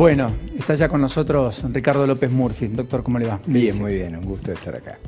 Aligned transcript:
Bueno, 0.00 0.30
está 0.58 0.76
ya 0.76 0.88
con 0.88 1.02
nosotros 1.02 1.62
Ricardo 1.70 2.06
López 2.06 2.32
Murphy. 2.32 2.68
Doctor, 2.68 3.02
¿cómo 3.02 3.18
le 3.18 3.26
va? 3.26 3.38
Bien, 3.44 3.78
muy 3.78 3.96
bien, 3.96 4.16
un 4.16 4.24
gusto 4.24 4.50
estar 4.50 4.74
acá. 4.74 4.98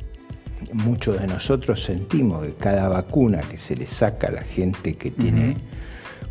Muchos 0.74 1.18
de 1.18 1.26
nosotros 1.26 1.82
sentimos 1.82 2.45
que 2.45 2.52
cada 2.52 2.90
vacuna 2.90 3.40
que 3.40 3.56
se 3.56 3.74
le 3.74 3.86
saca 3.86 4.26
a 4.26 4.32
la 4.32 4.42
gente 4.42 4.96
que 4.96 5.10
tiene 5.10 5.56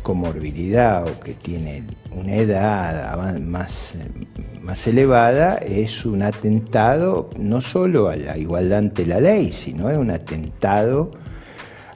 comorbilidad 0.04 1.04
o 1.08 1.18
que 1.18 1.34
tiene 1.34 1.82
una 2.12 2.36
edad 2.36 3.40
más, 3.40 3.96
más 4.62 4.86
elevada 4.86 5.56
es 5.56 6.06
un 6.06 6.22
atentado 6.22 7.30
no 7.36 7.60
solo 7.60 8.10
a 8.10 8.14
la 8.14 8.38
igualdad 8.38 8.78
ante 8.78 9.04
la 9.06 9.18
ley, 9.18 9.52
sino 9.52 9.90
es 9.90 9.98
un 9.98 10.12
atentado 10.12 11.10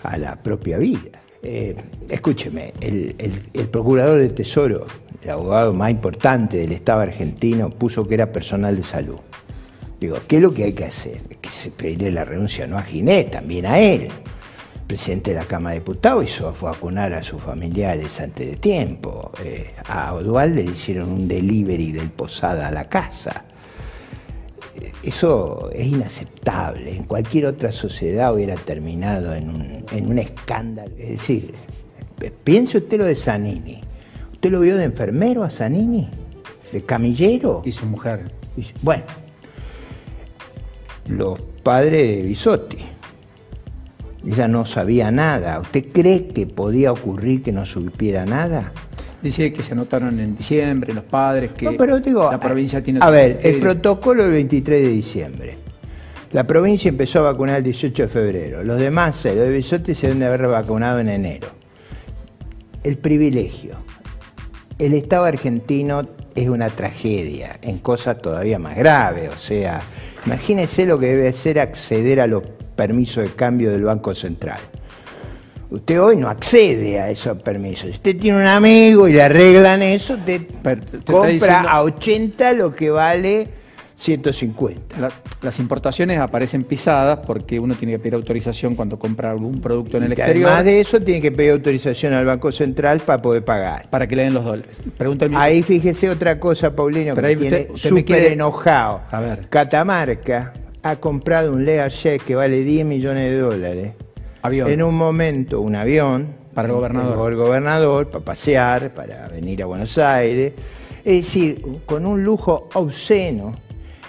a 0.03 0.19
la 0.19 0.35
propia 0.35 0.79
vida. 0.79 1.21
Eh, 1.49 1.77
escúcheme, 2.09 2.73
el, 2.81 3.15
el 3.55 3.69
procurador 3.69 4.19
del 4.19 4.33
Tesoro, 4.33 4.85
el 5.23 5.31
abogado 5.31 5.73
más 5.73 5.93
importante 5.93 6.57
del 6.57 6.73
Estado 6.73 7.03
argentino, 7.03 7.71
puso 7.71 8.07
que 8.09 8.15
era 8.15 8.33
personal 8.33 8.75
de 8.75 8.83
salud. 8.83 9.19
Digo, 10.01 10.17
¿qué 10.27 10.37
es 10.37 10.43
lo 10.43 10.53
que 10.53 10.65
hay 10.65 10.73
que 10.73 10.87
hacer? 10.87 11.21
que 11.41 11.49
se 11.49 11.71
pedirle 11.71 12.11
la 12.11 12.25
renuncia 12.25 12.67
no 12.67 12.77
a 12.77 12.83
Ginés, 12.83 13.31
también 13.31 13.67
a 13.67 13.79
él 13.79 14.09
presidente 14.87 15.33
de 15.33 15.41
la 15.41 15.45
Cámara 15.45 15.75
de 15.75 15.81
Diputados 15.81 16.25
hizo 16.25 16.55
vacunar 16.61 17.13
a 17.13 17.23
sus 17.23 17.43
familiares 17.43 18.21
antes 18.21 18.49
de 18.49 18.57
tiempo. 18.57 19.33
Eh, 19.43 19.75
a 19.87 20.15
Odual 20.15 20.55
le 20.55 20.63
hicieron 20.63 21.11
un 21.11 21.29
delivery 21.29 21.93
del 21.93 22.11
Posada 22.11 22.69
a 22.69 22.71
la 22.71 22.89
casa. 22.89 23.46
Eh, 24.81 24.93
eso 25.03 25.71
es 25.73 25.87
inaceptable. 25.87 26.97
En 26.97 27.05
cualquier 27.05 27.47
otra 27.47 27.73
sociedad 27.73 28.35
hubiera 28.35 28.57
terminado 28.57 29.35
en 29.35 29.51
un, 30.09 30.19
escándalo. 30.19 30.93
Es 30.99 31.11
decir, 31.11 31.55
piense 32.45 32.79
usted 32.79 32.99
lo 32.99 33.05
de 33.05 33.17
Zanini. 33.17 33.81
¿Usted 34.33 34.51
lo 34.51 34.61
vio 34.61 34.77
de 34.77 34.85
enfermero 34.85 35.43
a 35.43 35.51
Zanini? 35.51 36.09
¿De 36.73 36.83
camillero? 36.83 37.63
Y 37.65 37.73
su 37.73 37.87
mujer. 37.87 38.31
Bueno, 38.83 39.05
los 41.07 41.41
padres 41.63 42.17
de 42.17 42.23
Bisotti 42.23 42.79
ella 44.27 44.49
no 44.49 44.65
sabía 44.67 45.11
nada. 45.11 45.61
¿Usted 45.61 45.87
cree 45.93 46.27
que 46.29 46.47
podía 46.47 46.93
ocurrir 46.93 47.43
que 47.43 47.53
no 47.53 47.65
supiera 47.65 48.27
nada? 48.27 48.73
Dice 49.23 49.53
que 49.53 49.63
se 49.63 49.73
anotaron 49.73 50.21
en 50.21 50.37
diciembre 50.37 50.93
los 50.93 51.05
padres, 51.05 51.53
que 51.53 51.65
no, 51.65 51.73
pero 51.73 51.99
digo, 52.01 52.31
la 52.31 52.39
provincia 52.39 52.83
tiene... 52.83 53.01
A 53.03 53.11
ver, 53.11 53.39
el 53.43 53.61
protocolo 53.61 54.25
el 54.25 54.33
23 54.33 54.83
de 54.83 54.89
diciembre. 54.89 55.59
La 56.33 56.47
provincia 56.47 56.89
empezó 56.89 57.21
a 57.21 57.33
vacunar 57.33 57.59
el 57.59 57.65
18 57.65 58.03
de 58.03 58.09
febrero. 58.09 58.63
Los 58.63 58.79
demás, 58.79 59.25
los 59.25 59.35
de 59.35 59.51
Bisotti, 59.51 59.95
se 59.95 60.09
deben 60.09 60.21
de 60.21 60.27
haber 60.27 60.47
vacunado 60.49 61.01
en 61.01 61.09
enero. 61.09 61.49
El 62.83 62.99
privilegio. 62.99 63.77
El 64.79 64.93
Estado 64.93 65.25
argentino 65.25 66.03
es 66.35 66.49
una 66.49 66.69
tragedia, 66.69 67.59
en 67.63 67.79
cosas 67.79 68.19
todavía 68.19 68.59
más 68.59 68.77
graves. 68.77 69.31
O 69.35 69.39
sea, 69.39 69.81
imagínese 70.27 70.85
lo 70.85 70.99
que 70.99 71.07
debe 71.07 71.33
ser 71.33 71.59
acceder 71.59 72.21
a 72.21 72.27
los 72.27 72.43
permiso 72.77 73.23
de 73.23 73.29
cambio 73.29 73.73
del 73.73 73.85
Banco 73.85 74.15
Central. 74.15 74.61
Usted 75.71 76.01
hoy 76.01 76.17
no 76.17 76.29
accede 76.29 77.01
a 77.01 77.11
esos 77.11 77.43
permisos. 77.43 77.87
Si 77.87 77.91
usted 77.93 78.17
tiene 78.19 78.39
un 78.39 78.47
amigo 78.47 79.09
y 79.09 79.13
le 79.13 79.23
arreglan 79.23 79.83
eso, 79.83 80.17
te, 80.25 80.47
compra 81.05 81.63
a 81.63 81.83
80 81.83 82.53
lo 82.53 82.75
que 82.75 82.91
vale 82.91 83.49
150. 83.97 85.09
las 85.43 85.59
importaciones 85.59 86.19
aparecen 86.19 86.65
pisadas 86.65 87.21
porque 87.27 87.59
uno 87.59 87.75
tiene 87.75 87.95
que 87.95 87.99
pedir 87.99 88.15
autorización 88.15 88.75
cuando 88.75 88.99
compra 88.99 89.31
algún 89.31 89.61
producto 89.61 89.97
en 89.97 90.05
el 90.05 90.13
exterior. 90.13 90.49
Además 90.51 90.65
de 90.65 90.81
eso, 90.81 91.01
tiene 91.01 91.21
que 91.21 91.33
pedir 91.33 91.53
autorización 91.53 92.13
al 92.13 92.27
Banco 92.27 92.53
Central 92.53 93.01
para 93.01 93.21
poder 93.21 93.45
pagar. 93.45 93.89
Para 93.89 94.07
que 94.07 94.15
le 94.15 94.25
den 94.25 94.35
los 94.35 94.45
dólares. 94.45 94.81
Ahí 95.35 95.63
fíjese 95.63 96.11
otra 96.11 96.39
cosa, 96.39 96.77
Paulino, 96.77 97.15
que 97.15 97.37
tiene 97.37 97.69
súper 97.75 98.33
enojado. 98.33 99.01
A 99.11 99.21
ver. 99.21 99.49
Catamarca 99.49 100.53
ha 100.83 100.97
comprado 100.97 101.53
un 101.53 101.65
Learjet 101.65 102.23
que 102.23 102.37
vale 102.37 102.63
10 102.63 102.87
millones 102.87 103.31
de 103.31 103.39
dólares. 103.39 103.93
Avión. 104.47 104.71
En 104.71 104.83
un 104.83 104.97
momento, 104.97 105.61
un 105.61 105.77
avión. 105.77 106.35
Para 106.55 106.69
el 106.69 106.75
gobernador. 106.75 107.33
el 107.33 107.39
gobernador, 107.39 108.09
para 108.09 108.25
pasear, 108.25 108.95
para 108.95 109.29
venir 109.29 109.63
a 109.63 109.67
Buenos 109.67 109.99
Aires. 109.99 110.55
Es 111.05 111.25
decir, 111.25 111.63
con 111.85 112.07
un 112.07 112.25
lujo 112.25 112.69
obsceno, 112.75 113.55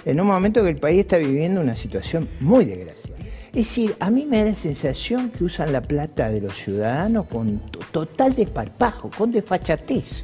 en 0.05 0.21
un 0.21 0.27
momento 0.27 0.63
que 0.63 0.69
el 0.69 0.77
país 0.77 0.99
está 0.99 1.17
viviendo 1.17 1.59
una 1.59 1.75
situación 1.75 2.29
muy 2.39 2.63
desgraciada. 2.63 3.17
Es 3.47 3.65
decir, 3.65 3.95
a 3.99 4.09
mí 4.09 4.25
me 4.25 4.37
da 4.37 4.51
la 4.51 4.55
sensación 4.55 5.29
que 5.29 5.43
usan 5.43 5.73
la 5.73 5.81
plata 5.81 6.29
de 6.29 6.41
los 6.41 6.55
ciudadanos 6.55 7.25
con 7.25 7.59
total 7.91 8.33
desparpajo, 8.33 9.09
con 9.17 9.31
desfachatez. 9.31 10.23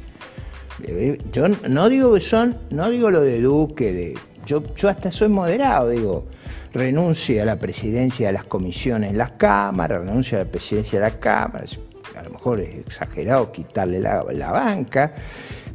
Eh, 0.82 1.18
yo 1.32 1.48
no 1.48 1.88
digo 1.88 2.14
que 2.14 2.20
son, 2.20 2.56
no 2.70 2.90
digo 2.90 3.10
lo 3.10 3.20
de 3.20 3.40
Duque, 3.40 3.92
de 3.92 4.14
yo, 4.46 4.74
yo 4.74 4.88
hasta 4.88 5.10
soy 5.10 5.28
moderado, 5.28 5.90
digo, 5.90 6.26
renuncie 6.72 7.40
a 7.40 7.44
la 7.44 7.56
presidencia 7.56 8.26
de 8.26 8.32
las 8.32 8.44
comisiones 8.44 9.10
en 9.10 9.18
las 9.18 9.32
cámaras, 9.32 10.00
renuncie 10.00 10.36
a 10.36 10.44
la 10.44 10.50
presidencia 10.50 10.98
de 10.98 11.04
las 11.06 11.14
cámaras, 11.16 11.78
a 12.16 12.22
lo 12.22 12.30
mejor 12.30 12.60
es 12.60 12.78
exagerado 12.78 13.50
quitarle 13.52 14.00
la, 14.00 14.50
banca, 14.50 15.12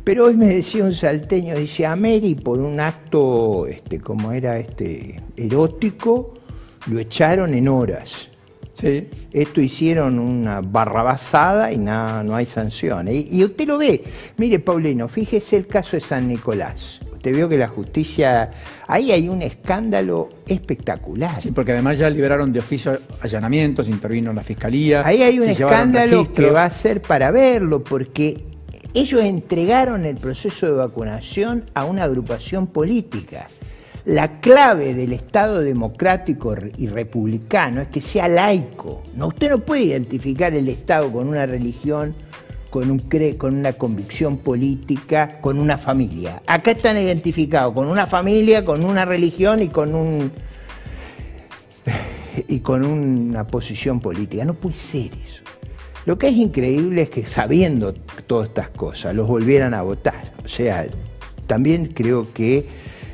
pero 0.04 0.26
hoy 0.26 0.36
me 0.36 0.48
decía 0.48 0.84
un 0.84 0.94
salteño, 0.94 1.56
dice, 1.56 1.86
a 1.86 1.96
Mary 1.96 2.36
por 2.36 2.60
un 2.60 2.80
acto, 2.80 3.66
este, 3.68 4.00
como 4.00 4.32
era 4.32 4.58
este, 4.58 5.22
erótico, 5.36 6.34
lo 6.88 7.00
echaron 7.00 7.54
en 7.54 7.68
horas. 7.68 8.30
Sí. 8.74 9.10
Esto 9.34 9.60
hicieron 9.60 10.20
una 10.20 10.62
barrabasada 10.62 11.72
y 11.74 11.78
nada, 11.78 12.24
no 12.24 12.34
hay 12.34 12.46
sanciones. 12.46 13.26
y 13.30 13.44
usted 13.44 13.68
lo 13.68 13.78
ve. 13.78 14.02
Mire, 14.38 14.60
Paulino, 14.60 15.10
fíjese 15.10 15.58
el 15.58 15.68
caso 15.68 15.98
de 15.98 16.02
San 16.02 16.30
Nicolás. 16.30 17.02
Te 17.22 17.32
veo 17.32 17.50
que 17.50 17.58
la 17.58 17.68
justicia, 17.68 18.52
ahí 18.88 19.12
hay 19.12 19.28
un 19.28 19.42
escándalo 19.42 20.30
espectacular. 20.48 21.40
Sí, 21.42 21.52
porque 21.52 21.74
además 21.74 21.98
ya 21.98 22.10
liberaron 22.10 22.54
de 22.54 22.60
oficio 22.60 22.98
allanamientos, 23.22 23.90
intervino 23.90 24.32
la 24.34 24.44
fiscalía. 24.44 25.02
Ahí 25.06 25.22
hay 25.22 25.40
un 25.40 25.50
escándalo 25.50 26.32
que 26.34 26.50
va 26.50 26.64
a 26.64 26.70
ser 26.72 27.02
para 27.02 27.32
verlo, 27.32 27.84
porque 27.84 28.46
ellos 28.94 29.22
entregaron 29.22 30.06
el 30.06 30.16
proceso 30.16 30.66
de 30.66 30.72
vacunación 30.74 31.66
a 31.74 31.86
una 31.86 32.04
agrupación 32.04 32.68
política. 32.68 33.48
La 34.06 34.40
clave 34.40 34.94
del 34.96 35.14
Estado 35.14 35.60
democrático 35.60 36.56
y 36.78 36.88
republicano 36.88 37.82
es 37.82 37.90
que 37.90 38.02
sea 38.02 38.28
laico. 38.28 39.04
No, 39.16 39.28
usted 39.28 39.50
no 39.50 39.60
puede 39.60 39.84
identificar 39.84 40.54
el 40.54 40.70
Estado 40.70 41.12
con 41.12 41.28
una 41.28 41.46
religión 41.46 42.16
con, 42.70 42.92
un 42.92 43.00
con 43.38 43.56
una 43.56 43.74
convicción 43.74 44.38
política, 44.38 45.40
con 45.42 45.60
una 45.60 45.78
familia. 45.78 46.42
Acá 46.46 46.72
están 46.72 46.98
identificados 46.98 47.74
con 47.74 47.88
una 47.88 48.08
familia, 48.08 48.64
con 48.64 48.84
una 48.84 49.06
religión 49.06 49.62
y 49.62 49.70
con 49.70 49.96
un 49.96 50.32
y 52.48 52.60
con 52.60 52.86
una 52.86 53.48
posición 53.48 54.00
política. 54.00 54.46
No 54.46 54.54
puede 54.54 54.76
ser 54.76 55.12
eso. 55.26 55.44
Lo 56.06 56.18
que 56.18 56.28
es 56.28 56.36
increíble 56.36 57.04
es 57.04 57.10
que 57.10 57.26
sabiendo 57.26 57.94
todas 57.94 58.48
estas 58.48 58.70
cosas, 58.70 59.16
los 59.16 59.28
volvieran 59.28 59.74
a 59.74 59.82
votar. 59.82 60.34
O 60.44 60.48
sea, 60.48 60.88
también 61.48 61.88
creo 61.88 62.32
que 62.34 62.66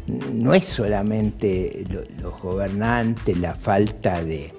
no 0.07 0.53
es 0.53 0.65
solamente 0.65 1.85
los 2.21 2.39
gobernantes 2.39 3.39
la 3.39 3.55
falta 3.55 4.23
de 4.23 4.53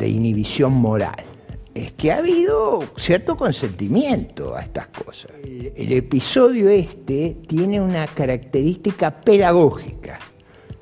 inhibición 0.00 0.72
moral 0.72 1.35
es 1.76 1.92
que 1.92 2.10
ha 2.10 2.18
habido 2.18 2.84
cierto 2.96 3.36
consentimiento 3.36 4.56
a 4.56 4.62
estas 4.62 4.86
cosas. 4.88 5.32
El, 5.44 5.92
episodio 5.92 6.70
este 6.70 7.36
tiene 7.46 7.80
una 7.80 8.06
característica 8.06 9.20
pedagógica. 9.20 10.18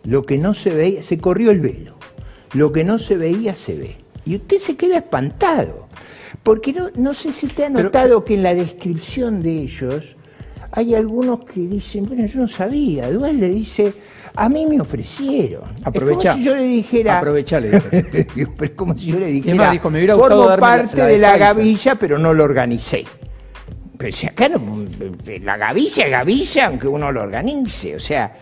Lo 0.05 0.25
que 0.25 0.39
no 0.39 0.55
se 0.55 0.71
veía, 0.71 1.03
se 1.03 1.19
corrió 1.19 1.51
el 1.51 1.61
velo. 1.61 1.97
Lo 2.53 2.71
que 2.71 2.85
no 2.85 3.01
se 3.01 3.17
veía, 3.17 3.57
se 3.57 3.77
ve. 3.77 3.97
Y 4.25 4.37
usted 4.37 4.59
se 4.59 4.77
queda 4.77 4.99
espantado. 4.99 5.89
Porque 6.43 6.73
no, 6.73 6.91
no 6.95 7.13
sé 7.15 7.33
si 7.33 7.49
te 7.49 7.65
ha 7.65 7.71
notado 7.71 8.25
que 8.25 8.35
en 8.35 8.45
la 8.45 8.55
descripción 8.55 9.43
de 9.43 9.63
ellos 9.63 10.17
hay 10.71 10.95
algunos 10.95 11.45
que 11.45 11.61
dicen, 11.61 12.07
bueno, 12.07 12.27
yo 12.27 12.41
no 12.41 12.49
sabía. 12.49 13.11
Dual 13.11 13.41
le 13.41 13.49
dice, 13.49 13.95
a 14.37 14.49
mí 14.49 14.67
me 14.67 14.81
ofrecieron. 14.81 15.63
Aprovecha. 15.85 16.31
Es 16.31 16.35
como 16.35 16.39
si 16.39 16.45
yo 16.45 16.57
le 16.57 16.63
dijera. 16.65 17.19
Aprovechale. 17.19 17.83
es 18.35 18.71
como 18.71 18.99
si 18.99 19.07
yo 19.07 19.19
le 19.21 19.27
dijera. 19.27 19.71
dijo, 19.71 19.91
me 19.91 19.99
hubiera 19.99 20.17
formo 20.17 20.57
parte 20.59 21.03
de 21.03 21.19
la 21.19 21.37
gavilla, 21.37 21.95
pero 21.95 22.19
no 22.19 22.35
lo 22.35 22.45
organicé. 22.45 23.05
Pero 23.97 24.13
si 24.13 24.27
acá 24.27 24.49
no, 24.49 24.59
la 25.43 25.57
gavilla 25.57 26.05
es 26.05 26.11
gavilla, 26.11 26.67
aunque 26.67 26.89
uno 26.89 27.13
lo 27.13 27.23
organice. 27.23 27.95
O 27.95 28.01
sea, 28.01 28.35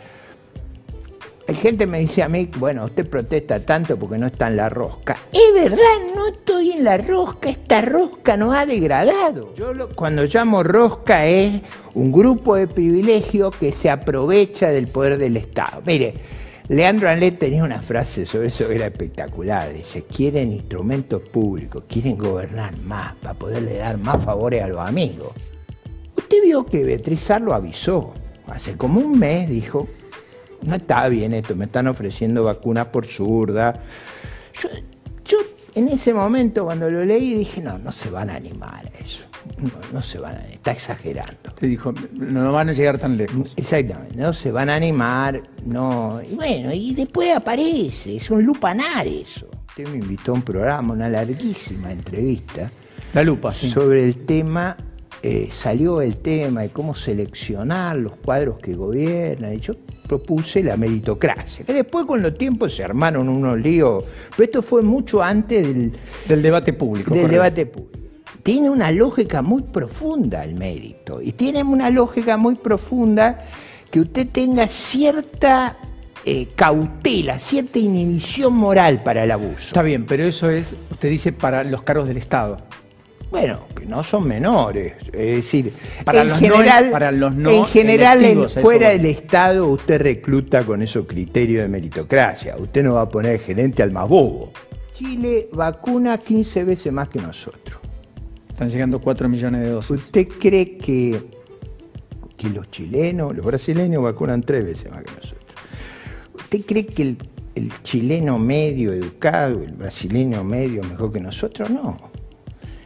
gente 1.54 1.86
me 1.86 1.98
dice 1.98 2.22
a 2.22 2.28
mí, 2.28 2.48
bueno, 2.58 2.84
usted 2.84 3.06
protesta 3.08 3.60
tanto 3.60 3.98
porque 3.98 4.18
no 4.18 4.26
está 4.26 4.48
en 4.48 4.56
la 4.56 4.68
rosca. 4.68 5.16
Es 5.32 5.54
verdad, 5.54 6.14
no 6.14 6.28
estoy 6.28 6.72
en 6.72 6.84
la 6.84 6.98
rosca, 6.98 7.48
esta 7.48 7.80
rosca 7.82 8.36
no 8.36 8.52
ha 8.52 8.66
degradado. 8.66 9.54
Yo 9.54 9.72
cuando 9.94 10.24
llamo 10.24 10.62
rosca 10.62 11.26
es 11.26 11.62
un 11.94 12.12
grupo 12.12 12.56
de 12.56 12.66
privilegios 12.66 13.54
que 13.56 13.72
se 13.72 13.90
aprovecha 13.90 14.70
del 14.70 14.88
poder 14.88 15.18
del 15.18 15.36
Estado. 15.36 15.82
Mire, 15.84 16.14
Leandro 16.68 17.08
Anlet 17.08 17.38
tenía 17.38 17.64
una 17.64 17.80
frase 17.80 18.24
sobre 18.24 18.48
eso 18.48 18.68
que 18.68 18.76
era 18.76 18.86
espectacular. 18.86 19.72
Dice, 19.72 20.04
quieren 20.04 20.52
instrumentos 20.52 21.22
públicos, 21.22 21.84
quieren 21.88 22.16
gobernar 22.16 22.76
más 22.78 23.14
para 23.16 23.34
poderle 23.34 23.76
dar 23.78 23.98
más 23.98 24.24
favores 24.24 24.62
a 24.62 24.68
los 24.68 24.78
amigos. 24.78 25.32
Usted 26.16 26.42
vio 26.42 26.64
que 26.64 26.84
Beatriz 26.84 27.28
lo 27.40 27.54
avisó 27.54 28.14
hace 28.52 28.76
como 28.76 29.00
un 29.00 29.18
mes 29.18 29.48
dijo, 29.48 29.88
no 30.62 30.76
está 30.76 31.08
bien 31.08 31.34
esto, 31.34 31.54
me 31.54 31.66
están 31.66 31.86
ofreciendo 31.86 32.44
vacunas 32.44 32.86
por 32.86 33.06
zurda. 33.06 33.80
Yo, 34.60 34.68
yo 35.24 35.38
en 35.74 35.88
ese 35.88 36.12
momento 36.12 36.64
cuando 36.64 36.90
lo 36.90 37.04
leí 37.04 37.34
dije, 37.34 37.60
no, 37.60 37.78
no 37.78 37.92
se 37.92 38.10
van 38.10 38.30
a 38.30 38.34
animar 38.34 38.86
a 38.86 39.02
eso. 39.02 39.24
No, 39.58 39.70
no 39.92 40.02
se 40.02 40.18
van 40.18 40.36
a 40.36 40.44
está 40.46 40.70
exagerando. 40.70 41.52
Te 41.58 41.66
dijo, 41.66 41.92
no 42.12 42.52
van 42.52 42.68
a 42.68 42.72
llegar 42.72 42.98
tan 42.98 43.16
lejos. 43.16 43.54
Exactamente, 43.56 44.16
no 44.16 44.32
se 44.32 44.52
van 44.52 44.70
a 44.70 44.76
animar, 44.76 45.42
no. 45.64 46.20
Y 46.22 46.34
bueno, 46.34 46.72
y 46.72 46.94
después 46.94 47.34
aparece, 47.34 48.16
es 48.16 48.30
un 48.30 48.44
lupanar 48.44 49.06
eso. 49.06 49.48
Usted 49.68 49.88
me 49.88 49.98
invitó 49.98 50.32
a 50.32 50.34
un 50.34 50.42
programa, 50.42 50.94
una 50.94 51.08
larguísima 51.08 51.90
entrevista. 51.90 52.70
La 53.14 53.24
lupa, 53.24 53.52
sí. 53.52 53.70
Sobre 53.70 54.04
el 54.04 54.24
tema, 54.24 54.76
eh, 55.22 55.48
salió 55.50 56.00
el 56.00 56.16
tema 56.16 56.62
de 56.62 56.70
cómo 56.70 56.94
seleccionar 56.94 57.96
los 57.96 58.16
cuadros 58.16 58.58
que 58.58 58.74
gobiernan. 58.74 59.54
Y 59.54 59.60
yo 59.60 59.74
propuse 60.06 60.62
la 60.62 60.76
meritocracia, 60.76 61.64
que 61.64 61.72
después 61.72 62.04
con 62.04 62.20
los 62.22 62.36
tiempos 62.36 62.74
se 62.74 62.84
armaron 62.84 63.28
unos 63.28 63.58
líos, 63.58 64.04
pero 64.36 64.44
esto 64.44 64.62
fue 64.62 64.82
mucho 64.82 65.22
antes 65.22 65.66
del, 65.66 65.92
del 66.28 66.42
debate 66.42 66.72
público. 66.72 67.14
Del 67.14 67.30
debate 67.30 67.66
público. 67.66 67.98
Tiene 68.42 68.68
una 68.68 68.90
lógica 68.90 69.40
muy 69.40 69.62
profunda 69.62 70.44
el 70.44 70.54
mérito, 70.54 71.22
y 71.22 71.32
tiene 71.32 71.62
una 71.62 71.88
lógica 71.88 72.36
muy 72.36 72.56
profunda 72.56 73.38
que 73.90 74.00
usted 74.00 74.26
tenga 74.26 74.66
cierta 74.66 75.78
eh, 76.24 76.48
cautela, 76.54 77.38
cierta 77.38 77.78
inhibición 77.78 78.54
moral 78.54 79.02
para 79.02 79.24
el 79.24 79.30
abuso. 79.30 79.68
Está 79.68 79.82
bien, 79.82 80.06
pero 80.06 80.24
eso 80.24 80.50
es, 80.50 80.74
usted 80.90 81.08
dice, 81.10 81.32
para 81.32 81.64
los 81.64 81.82
cargos 81.82 82.08
del 82.08 82.16
Estado. 82.16 82.58
Bueno, 83.32 83.60
que 83.74 83.86
no 83.86 84.04
son 84.04 84.28
menores. 84.28 84.92
Es 85.06 85.36
decir, 85.36 85.72
para 86.04 86.20
en 86.20 86.28
los 86.28 86.38
general, 86.38 86.84
no, 86.86 86.92
para 86.92 87.10
los 87.10 87.34
no 87.34 87.50
en 87.50 87.64
general 87.64 88.22
en- 88.24 88.48
fuera 88.48 88.90
del 88.90 89.06
Estado 89.06 89.68
usted 89.68 90.02
recluta 90.02 90.62
con 90.64 90.82
esos 90.82 91.06
criterios 91.06 91.62
de 91.62 91.68
meritocracia. 91.68 92.56
Usted 92.58 92.84
no 92.84 92.92
va 92.92 93.00
a 93.00 93.08
poner 93.08 93.40
gerente 93.40 93.82
al 93.82 93.90
más 93.90 94.06
bobo. 94.06 94.52
Chile 94.92 95.48
vacuna 95.50 96.18
15 96.18 96.62
veces 96.64 96.92
más 96.92 97.08
que 97.08 97.20
nosotros. 97.20 97.80
Están 98.50 98.68
llegando 98.68 99.00
4 99.00 99.28
millones 99.30 99.62
de 99.62 99.70
dosis. 99.70 99.90
¿Usted 99.96 100.28
cree 100.28 100.76
que, 100.76 101.18
que 102.36 102.50
los 102.50 102.70
chilenos, 102.70 103.34
los 103.34 103.46
brasileños 103.46 104.02
vacunan 104.02 104.42
tres 104.42 104.62
veces 104.62 104.90
más 104.90 105.02
que 105.04 105.10
nosotros? 105.10 105.56
¿Usted 106.34 106.60
cree 106.66 106.84
que 106.86 107.02
el, 107.02 107.16
el 107.54 107.72
chileno 107.82 108.38
medio 108.38 108.92
educado, 108.92 109.62
el 109.62 109.72
brasileño 109.72 110.44
medio 110.44 110.82
mejor 110.84 111.10
que 111.10 111.20
nosotros? 111.20 111.70
No. 111.70 112.11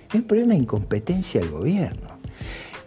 Es 0.08 0.14
un 0.14 0.23
problema 0.23 0.55
de 0.55 0.61
incompetencia 0.61 1.41
del 1.41 1.50
gobierno. 1.50 2.17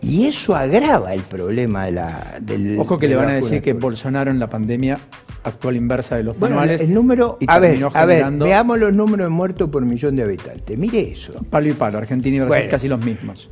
Y 0.01 0.25
eso 0.27 0.55
agrava 0.55 1.13
el 1.13 1.21
problema 1.21 1.85
de 1.85 1.91
la, 1.91 2.39
del. 2.41 2.79
Ojo 2.79 2.97
que 2.97 3.07
de 3.07 3.13
le 3.15 3.19
van 3.19 3.29
a 3.29 3.33
decir 3.33 3.61
que. 3.61 3.73
Bolsonaro 3.73 4.31
en 4.31 4.39
la 4.39 4.49
pandemia 4.49 4.97
actuó 5.43 5.69
a 5.69 5.71
la 5.73 5.77
inversa 5.77 6.15
de 6.15 6.23
los 6.23 6.39
Bueno, 6.39 6.55
manuales. 6.55 6.81
el 6.81 6.93
número. 6.93 7.37
y 7.41 7.45
A 7.49 7.59
ver, 7.59 7.83
a 7.93 8.05
ver, 8.05 8.31
veamos 8.31 8.79
los 8.79 8.93
números 8.93 9.25
de 9.25 9.29
muertos 9.29 9.69
por 9.69 9.85
millón 9.85 10.15
de 10.15 10.23
habitantes. 10.23 10.77
Mire 10.77 11.11
eso. 11.11 11.33
Palo 11.49 11.67
y 11.69 11.73
palo, 11.73 11.97
Argentina 11.97 12.37
y 12.37 12.39
Brasil 12.39 12.57
Bueno. 12.57 12.71
casi 12.71 12.87
los 12.87 13.03
mismos. 13.03 13.49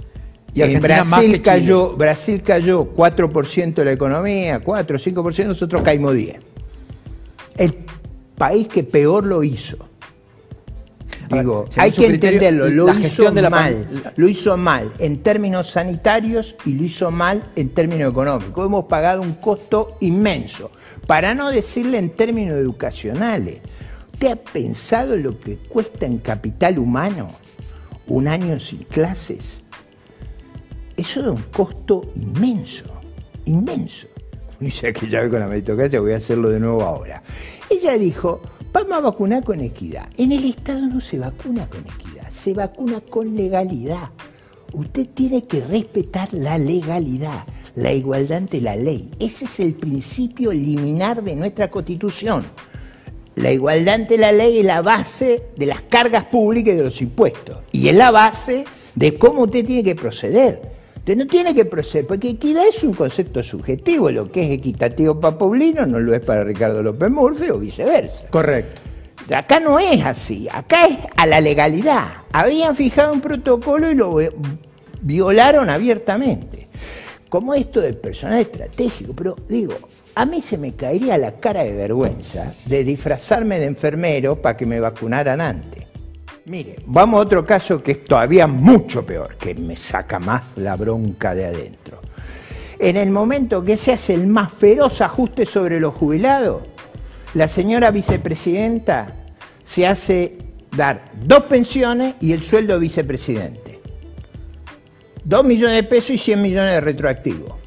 Y 0.54 0.62
En 0.62 0.68
Argentina 0.78 1.04
más 1.04 1.06
que 1.06 1.10
Brasil 1.10 1.32
Chile. 1.32 1.42
cayó, 1.44 1.98
Brasil 1.98 2.42
cayó 2.44 2.96
4% 2.96 3.74
de 3.76 3.86
la 3.86 3.92
economía, 3.92 4.60
4 4.62 4.96
o 4.96 5.00
5%, 5.00 5.46
nosotros 5.48 5.82
caímos 5.84 6.14
10. 6.16 6.38
El 7.58 7.76
país 8.38 8.68
que 8.70 8.84
peor 8.84 9.26
lo 9.26 9.44
hizo. 9.44 9.78
Ver, 11.30 11.40
Digo, 11.42 11.66
hay 11.78 11.92
que 11.92 12.06
entenderlo, 12.06 12.70
lo 12.70 12.86
la 12.88 12.92
hizo 12.94 13.02
gestión 13.02 13.36
de 13.36 13.42
la 13.42 13.50
pan- 13.50 13.86
mal. 13.86 14.02
la- 14.04 14.14
Lo 14.16 14.28
hizo 14.30 14.56
mal 14.58 14.92
en 15.00 15.22
términos 15.24 15.70
sanitarios 15.72 16.56
y 16.66 16.74
lo 16.74 16.84
hizo 16.84 17.12
mal 17.12 17.44
en 17.56 17.70
términos 17.70 18.12
económicos. 18.12 18.66
Hemos 18.66 18.86
pagado 18.86 19.22
un 19.22 19.34
costo 19.34 19.98
inmenso, 20.00 20.72
para 21.06 21.34
no 21.36 21.50
decirle 21.52 21.98
en 21.98 22.12
términos 22.12 22.58
educacionales. 22.58 23.60
¿Usted 24.14 24.28
ha 24.32 24.36
pensado 24.38 25.16
lo 25.18 25.40
que 25.40 25.58
cuesta 25.58 26.06
en 26.06 26.18
capital 26.20 26.80
humano 26.80 27.30
un 28.08 28.28
año 28.28 28.60
sin 28.60 28.80
clases? 28.84 29.60
Eso 30.96 31.20
es 31.22 31.28
un 31.28 31.44
costo 31.52 32.12
inmenso, 32.16 32.86
inmenso. 33.46 34.08
Y 34.60 34.72
ya 34.72 34.92
que 34.92 35.08
ya 35.08 35.30
con 35.30 35.40
la 35.40 35.48
meritocracia 35.48 36.00
voy 36.00 36.14
a 36.14 36.18
hacerlo 36.18 36.50
de 36.50 36.60
nuevo 36.60 36.82
ahora. 36.82 37.22
Ella 37.70 37.96
dijo, 37.98 38.42
vamos 38.84 38.98
a 38.98 39.12
vacunar 39.12 39.44
con 39.44 39.60
equidad. 39.62 40.08
En 40.18 40.32
el 40.32 40.46
Estado 40.46 40.82
no 40.82 41.02
se 41.02 41.18
vacuna 41.18 41.68
con 41.68 41.80
equidad, 41.82 42.30
se 42.30 42.54
vacuna 42.54 43.02
con 43.02 43.36
legalidad. 43.36 44.10
Usted 44.74 45.08
tiene 45.14 45.46
que 45.46 45.62
respetar 45.62 46.34
la 46.34 46.58
legalidad, 46.58 47.46
la 47.76 47.92
igualdad 47.94 48.40
ante 48.40 48.62
la 48.62 48.76
ley. 48.76 49.10
Ese 49.20 49.46
es 49.46 49.60
el 49.60 49.74
principio 49.74 50.52
liminar 50.52 51.24
de 51.24 51.36
nuestra 51.36 51.72
constitución. 51.72 52.46
La 53.36 53.52
igualdad 53.52 53.96
ante 53.96 54.18
la 54.18 54.32
ley 54.32 54.60
es 54.60 54.66
la 54.66 54.82
base 54.82 55.44
de 55.56 55.66
las 55.66 55.82
cargas 55.82 56.26
públicas 56.26 56.74
y 56.74 56.78
de 56.78 56.84
los 56.84 57.02
impuestos. 57.02 57.60
Y 57.72 57.88
es 57.88 57.96
la 57.96 58.12
base 58.12 58.66
de 58.94 59.18
cómo 59.18 59.44
usted 59.44 59.66
tiene 59.66 59.84
que 59.84 59.96
proceder. 59.96 60.77
Usted 61.08 61.20
no 61.20 61.28
tiene 61.28 61.56
que 61.56 61.64
proceder, 61.64 62.06
porque 62.06 62.32
equidad 62.32 62.68
es 62.68 62.84
un 62.84 62.94
concepto 62.94 63.42
subjetivo. 63.42 64.12
Lo 64.12 64.30
que 64.30 64.44
es 64.44 64.52
equitativo 64.52 65.18
para 65.18 65.38
Paulino 65.38 65.86
no 65.86 66.02
lo 66.02 66.14
es 66.14 66.20
para 66.20 66.44
Ricardo 66.44 66.84
López 66.84 67.10
Murphy 67.10 67.50
o 67.50 67.58
viceversa. 67.58 68.28
Correcto. 68.28 68.82
Acá 69.34 69.62
no 69.62 69.80
es 69.80 70.04
así, 70.04 70.50
acá 70.52 70.86
es 70.86 70.98
a 71.16 71.26
la 71.26 71.40
legalidad. 71.40 72.08
Habían 72.34 72.76
fijado 72.76 73.14
un 73.14 73.22
protocolo 73.22 73.90
y 73.90 73.96
lo 73.96 74.18
violaron 75.00 75.70
abiertamente. 75.70 76.68
Como 77.30 77.54
esto 77.54 77.80
del 77.80 77.96
personal 77.96 78.42
estratégico, 78.42 79.14
pero 79.16 79.38
digo, 79.48 79.76
a 80.14 80.26
mí 80.26 80.42
se 80.42 80.58
me 80.58 80.74
caería 80.74 81.18
la 81.18 81.40
cara 81.40 81.64
de 81.64 81.72
vergüenza 81.72 82.54
de 82.66 82.84
disfrazarme 82.84 83.60
de 83.60 83.68
enfermero 83.68 84.42
para 84.42 84.58
que 84.58 84.66
me 84.66 84.82
vacunaran 84.82 85.40
antes. 85.40 85.87
Mire, 86.48 86.78
vamos 86.86 87.18
a 87.18 87.24
otro 87.24 87.46
caso 87.46 87.84
que 87.84 87.92
es 87.92 88.06
todavía 88.06 88.48
mucho 88.48 89.06
peor, 89.06 89.36
que 89.36 89.54
me 89.54 89.76
saca 89.76 90.18
más 90.18 90.44
la 90.56 90.78
bronca 90.78 91.36
de 91.36 91.46
adentro. 91.46 92.00
En 92.80 92.96
el 92.96 93.12
momento 93.12 93.62
que 93.66 93.76
se 93.76 93.92
hace 93.92 94.14
el 94.14 94.28
más 94.28 94.54
feroz 94.54 95.02
ajuste 95.02 95.46
sobre 95.46 95.78
los 95.82 95.94
jubilados, 95.94 96.64
la 97.34 97.50
señora 97.50 97.92
vicepresidenta 97.92 99.14
se 99.66 99.86
hace 99.86 100.38
dar 100.72 101.12
dos 101.22 101.44
pensiones 101.44 102.16
y 102.22 102.32
el 102.32 102.42
sueldo 102.42 102.76
de 102.76 102.80
vicepresidente. 102.80 103.82
Dos 105.26 105.44
millones 105.44 105.76
de 105.76 105.84
pesos 105.84 106.12
y 106.12 106.18
100 106.18 106.42
millones 106.42 106.76
de 106.76 106.82
retroactivo. 106.82 107.58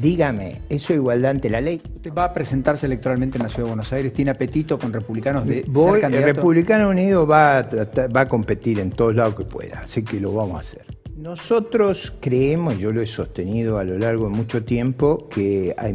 Dígame, 0.00 0.62
¿eso 0.68 0.92
es 0.92 0.98
igualdad 0.98 1.32
ante 1.32 1.50
la 1.50 1.60
ley? 1.60 1.80
Usted 1.96 2.12
va 2.12 2.24
a 2.24 2.32
presentarse 2.32 2.86
electoralmente 2.86 3.36
en 3.36 3.42
la 3.42 3.48
Ciudad 3.50 3.64
de 3.64 3.70
Buenos 3.70 3.92
Aires. 3.92 4.12
¿Tiene 4.14 4.30
apetito 4.30 4.78
con 4.78 4.92
republicanos 4.92 5.46
de 5.46 5.64
Voy, 5.68 6.00
ser 6.00 6.14
el? 6.14 6.22
Republicano 6.24 6.88
Unido 6.88 7.26
va 7.26 7.58
a, 7.58 7.68
tratar- 7.68 8.14
va 8.14 8.22
a 8.22 8.28
competir 8.28 8.78
en 8.80 8.90
todos 8.92 9.14
lados 9.14 9.34
que 9.34 9.44
pueda, 9.44 9.80
así 9.80 10.02
que 10.02 10.18
lo 10.18 10.32
vamos 10.32 10.56
a 10.56 10.60
hacer. 10.60 10.84
Nosotros 11.16 12.14
creemos, 12.18 12.78
yo 12.78 12.92
lo 12.92 13.02
he 13.02 13.06
sostenido 13.06 13.78
a 13.78 13.84
lo 13.84 13.98
largo 13.98 14.24
de 14.24 14.30
mucho 14.30 14.64
tiempo, 14.64 15.28
que 15.28 15.74
hay, 15.76 15.94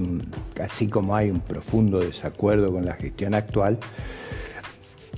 así 0.61 0.87
como 0.87 1.15
hay 1.15 1.31
un 1.31 1.39
profundo 1.39 1.99
desacuerdo 1.99 2.71
con 2.71 2.85
la 2.85 2.93
gestión 2.93 3.33
actual, 3.33 3.79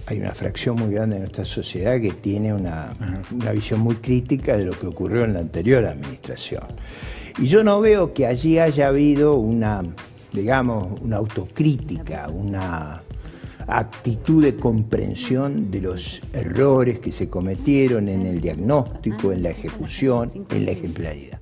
hay 0.06 0.22
una 0.22 0.32
fracción 0.34 0.78
muy 0.78 0.94
grande 0.94 1.16
de 1.16 1.22
nuestra 1.24 1.44
sociedad 1.44 2.00
que 2.00 2.12
tiene 2.12 2.54
una, 2.54 2.94
una 3.34 3.52
visión 3.52 3.82
muy 3.82 3.96
crítica 3.96 4.56
de 4.56 4.64
lo 4.64 4.72
que 4.80 4.88
ocurrió 4.88 5.26
en 5.26 5.34
la 5.34 5.40
anterior 5.40 5.84
administración. 5.84 6.64
Y 7.40 7.48
yo 7.48 7.64
no 7.64 7.80
veo 7.82 8.14
que 8.14 8.26
allí 8.26 8.58
haya 8.58 8.88
habido 8.88 9.36
una, 9.36 9.84
digamos, 10.34 11.00
una 11.02 11.18
autocrítica, 11.18 12.30
una 12.30 13.04
actitud 13.68 14.44
de 14.44 14.56
comprensión 14.56 15.70
de 15.70 15.82
los 15.82 16.22
errores 16.34 17.00
que 17.00 17.12
se 17.12 17.30
cometieron 17.30 18.08
en 18.10 18.26
el 18.26 18.42
diagnóstico, 18.42 19.32
en 19.32 19.44
la 19.44 19.50
ejecución, 19.50 20.48
en 20.50 20.66
la 20.66 20.72
ejemplaridad. 20.72 21.40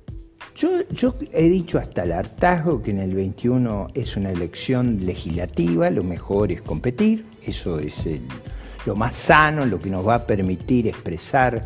Yo, 0.54 0.86
yo 0.90 1.14
he 1.32 1.48
dicho 1.48 1.78
hasta 1.78 2.02
el 2.02 2.12
hartazgo 2.12 2.82
que 2.82 2.90
en 2.90 2.98
el 2.98 3.14
21 3.14 3.88
es 3.94 4.16
una 4.16 4.32
elección 4.32 5.06
legislativa, 5.06 5.88
lo 5.90 6.02
mejor 6.02 6.52
es 6.52 6.60
competir, 6.60 7.24
eso 7.42 7.78
es 7.78 7.94
lo 8.84 8.96
más 8.96 9.16
sano, 9.16 9.64
lo 9.64 9.80
que 9.80 9.90
nos 9.90 10.06
va 10.06 10.16
a 10.16 10.26
permitir 10.26 10.88
expresar 10.88 11.64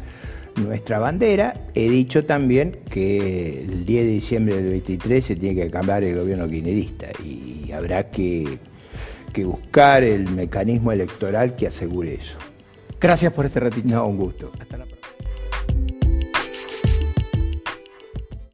nuestra 0.57 0.99
bandera. 0.99 1.55
He 1.75 1.89
dicho 1.89 2.25
también 2.25 2.79
que 2.91 3.63
el 3.63 3.85
10 3.85 4.05
de 4.05 4.11
diciembre 4.11 4.57
del 4.57 4.71
23 4.71 5.25
se 5.25 5.37
tiene 5.37 5.63
que 5.63 5.71
cambiar 5.71 6.03
el 6.05 6.17
gobierno 6.17 6.49
kirchnerista 6.49 7.09
y 7.25 7.73
habrá 7.73 8.11
que, 8.11 8.59
que 9.33 9.45
buscar 9.45 10.05
el 10.05 10.29
mecanismo 10.31 10.93
electoral 10.93 11.57
que 11.57 11.67
asegure 11.67 12.15
eso. 12.15 12.39
Gracias 13.01 13.33
por 13.33 13.47
este 13.47 13.61
ratito. 13.61 13.89
No, 13.89 14.07
un 14.07 14.19
gusto. 14.19 14.53
Hasta 14.61 14.77
la 14.77 14.87